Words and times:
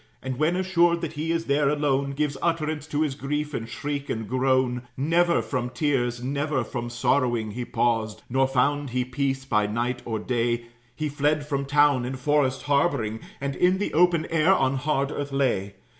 And 0.23 0.39
when 0.39 0.55
assured 0.55 1.01
that 1.01 1.13
he 1.13 1.31
is 1.31 1.45
there 1.45 1.69
alone, 1.69 2.13
Gives 2.13 2.35
utterance 2.41 2.87
to 2.87 3.03
his 3.03 3.13
grief 3.13 3.53
in 3.53 3.67
shriek 3.67 4.09
and 4.09 4.27
groan. 4.27 4.81
Never 4.97 5.43
from 5.43 5.69
tears, 5.69 6.23
never 6.23 6.63
from 6.63 6.89
sorrowing, 6.89 7.51
He 7.51 7.65
paused; 7.65 8.23
nor 8.27 8.47
found 8.47 8.89
he 8.89 9.05
peace 9.05 9.45
by 9.45 9.67
night 9.67 10.01
or 10.03 10.17
day; 10.17 10.65
He 10.95 11.07
fled 11.07 11.45
from 11.45 11.65
town, 11.65 12.03
in 12.03 12.15
forest 12.15 12.63
harboring, 12.63 13.19
And 13.39 13.55
in 13.55 13.77
the 13.77 13.93
open 13.93 14.25
air 14.31 14.51
on 14.55 14.77
hard 14.77 15.11
earth 15.11 15.31
lay. 15.31 15.75